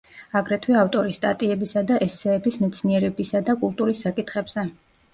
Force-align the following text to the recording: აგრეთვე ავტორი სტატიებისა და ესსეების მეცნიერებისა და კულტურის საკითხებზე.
აგრეთვე 0.39 0.77
ავტორი 0.83 1.13
სტატიებისა 1.17 1.85
და 1.93 2.01
ესსეების 2.07 2.59
მეცნიერებისა 2.65 3.45
და 3.51 3.59
კულტურის 3.63 4.07
საკითხებზე. 4.09 4.71